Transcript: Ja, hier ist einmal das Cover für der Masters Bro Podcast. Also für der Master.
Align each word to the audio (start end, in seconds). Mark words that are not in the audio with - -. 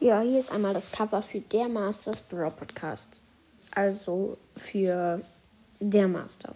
Ja, 0.00 0.20
hier 0.20 0.38
ist 0.38 0.52
einmal 0.52 0.74
das 0.74 0.92
Cover 0.92 1.20
für 1.22 1.40
der 1.40 1.68
Masters 1.68 2.20
Bro 2.20 2.50
Podcast. 2.50 3.20
Also 3.74 4.38
für 4.56 5.20
der 5.80 6.06
Master. 6.06 6.54